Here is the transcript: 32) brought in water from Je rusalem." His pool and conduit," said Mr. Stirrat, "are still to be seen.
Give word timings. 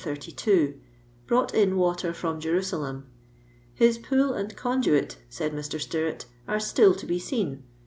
32) 0.03 0.79
brought 1.27 1.53
in 1.53 1.77
water 1.77 2.11
from 2.11 2.39
Je 2.39 2.49
rusalem." 2.49 3.03
His 3.75 3.99
pool 3.99 4.33
and 4.33 4.55
conduit," 4.57 5.17
said 5.29 5.51
Mr. 5.53 5.79
Stirrat, 5.79 6.25
"are 6.47 6.59
still 6.59 6.95
to 6.95 7.05
be 7.05 7.19
seen. 7.19 7.63